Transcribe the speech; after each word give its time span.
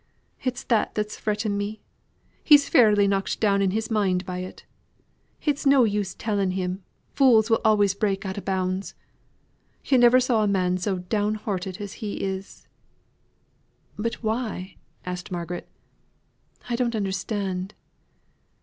It's 0.43 0.63
that 0.63 0.95
that's 0.95 1.19
fretting 1.19 1.59
me. 1.59 1.79
He's 2.43 2.67
fairly 2.67 3.07
knocked 3.07 3.39
down 3.39 3.61
in 3.61 3.69
his 3.69 3.91
mind 3.91 4.25
by 4.25 4.39
it. 4.39 4.65
It's 5.45 5.63
no 5.63 5.83
use 5.83 6.15
telling 6.15 6.53
him, 6.57 6.81
fools 7.13 7.51
will 7.51 7.61
always 7.63 7.93
break 7.93 8.25
out 8.25 8.35
o' 8.35 8.41
bounds. 8.41 8.95
Yo' 9.85 9.97
never 9.99 10.19
saw 10.19 10.41
a 10.43 10.47
man 10.47 10.79
so 10.79 10.97
downhearted 10.97 11.77
as 11.79 11.93
he 12.01 12.13
is." 12.23 12.67
"But 13.95 14.23
why?" 14.23 14.77
asked 15.05 15.31
Margaret. 15.31 15.67
"I 16.67 16.75
don't 16.75 16.95
understand." 16.95 17.75